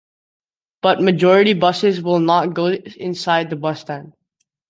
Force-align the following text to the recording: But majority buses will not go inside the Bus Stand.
But 0.81 0.99
majority 0.99 1.53
buses 1.53 2.01
will 2.01 2.17
not 2.17 2.55
go 2.55 2.71
inside 2.71 3.51
the 3.51 3.55
Bus 3.55 3.81
Stand. 3.81 4.13